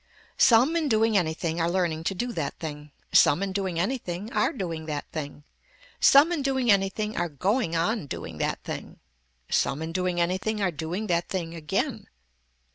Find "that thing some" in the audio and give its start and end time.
2.33-3.43, 4.87-6.31, 8.39-9.79